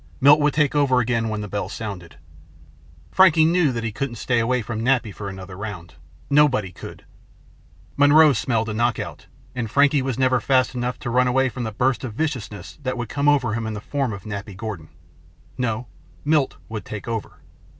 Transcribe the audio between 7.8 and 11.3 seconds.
Monroe smelled a knockout and Frankie was never fast enough to run